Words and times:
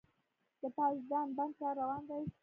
د 0.61 0.63
پاشدان 0.75 1.27
بند 1.37 1.53
کار 1.59 1.73
روان 1.81 2.01
دی؟ 2.09 2.23